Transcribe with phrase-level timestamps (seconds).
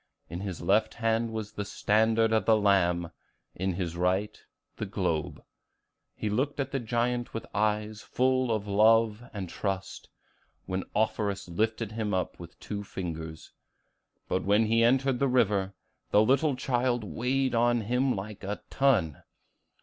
[0.31, 3.11] In his left hand was the standard of the Lamb;
[3.53, 4.35] in his right,
[4.77, 5.43] the globe.
[6.15, 10.09] He looked at the giant with eyes full of love and trust,
[10.67, 13.53] and Offerus lifted him up with two fingers;
[14.27, 15.75] but when he entered the river,
[16.09, 19.21] the little child weighed on him like a ton.